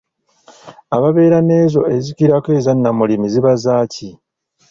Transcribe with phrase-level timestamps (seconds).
[0.95, 4.09] Ababeera n'ezo ezikirako eza Nnamulimi ziba zaaki?